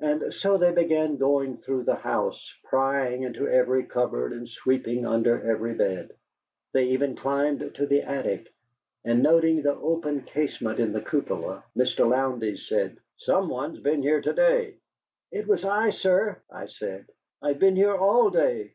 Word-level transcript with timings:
And 0.00 0.34
so 0.34 0.58
they 0.58 0.70
began 0.70 1.16
going 1.16 1.56
through 1.56 1.84
the 1.84 1.94
house, 1.94 2.54
prying 2.64 3.22
into 3.22 3.48
every 3.48 3.84
cupboard 3.84 4.34
and 4.34 4.46
sweeping 4.46 5.06
under 5.06 5.40
every 5.50 5.72
bed. 5.72 6.12
They 6.74 6.88
even 6.88 7.16
climbed 7.16 7.74
to 7.76 7.86
the 7.86 8.02
attic; 8.02 8.52
and 9.02 9.22
noting 9.22 9.62
the 9.62 9.72
open 9.74 10.24
casement 10.24 10.78
in 10.78 10.92
the 10.92 11.00
cupola, 11.00 11.64
Mr. 11.74 12.06
Lowndes 12.06 12.68
said: 12.68 12.98
"Some 13.16 13.48
one 13.48 13.70
has 13.70 13.80
been 13.80 14.02
here 14.02 14.20
to 14.20 14.34
day." 14.34 14.74
"It 15.32 15.46
was 15.48 15.64
I, 15.64 15.88
sir," 15.88 16.38
I 16.50 16.66
said. 16.66 17.06
"I 17.40 17.52
have 17.52 17.58
been 17.58 17.76
here 17.76 17.96
all 17.96 18.28
day." 18.28 18.74